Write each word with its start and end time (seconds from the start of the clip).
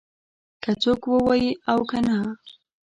که 0.63 0.71
څوک 0.81 1.01
ووايي 1.11 1.49
او 1.71 1.79
که 1.89 1.99
نه. 2.07 2.17